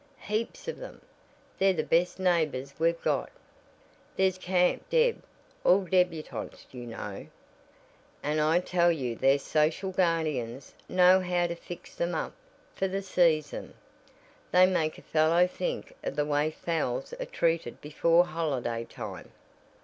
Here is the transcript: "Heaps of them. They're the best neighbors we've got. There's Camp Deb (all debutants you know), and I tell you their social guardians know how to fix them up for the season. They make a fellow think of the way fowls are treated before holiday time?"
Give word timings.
"Heaps 0.21 0.67
of 0.67 0.79
them. 0.79 0.99
They're 1.59 1.73
the 1.73 1.83
best 1.83 2.17
neighbors 2.17 2.73
we've 2.79 2.99
got. 3.03 3.29
There's 4.15 4.39
Camp 4.39 4.89
Deb 4.89 5.21
(all 5.63 5.85
debutants 5.85 6.65
you 6.71 6.87
know), 6.87 7.27
and 8.23 8.41
I 8.41 8.61
tell 8.61 8.91
you 8.91 9.15
their 9.15 9.37
social 9.37 9.91
guardians 9.91 10.73
know 10.89 11.19
how 11.19 11.45
to 11.45 11.53
fix 11.53 11.93
them 11.93 12.15
up 12.15 12.33
for 12.73 12.87
the 12.87 13.03
season. 13.03 13.75
They 14.51 14.65
make 14.65 14.97
a 14.97 15.03
fellow 15.03 15.45
think 15.45 15.95
of 16.01 16.15
the 16.15 16.25
way 16.25 16.49
fowls 16.49 17.13
are 17.19 17.25
treated 17.25 17.79
before 17.79 18.25
holiday 18.25 18.85
time?" 18.85 19.29